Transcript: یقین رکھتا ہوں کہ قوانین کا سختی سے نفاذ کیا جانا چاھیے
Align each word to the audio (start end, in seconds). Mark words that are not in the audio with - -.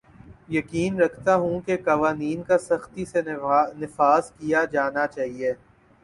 یقین 0.49 0.99
رکھتا 1.01 1.35
ہوں 1.35 1.59
کہ 1.61 1.75
قوانین 1.85 2.41
کا 2.43 2.57
سختی 2.59 3.05
سے 3.05 3.21
نفاذ 3.75 4.31
کیا 4.31 4.63
جانا 4.71 5.05
چاھیے 5.07 5.53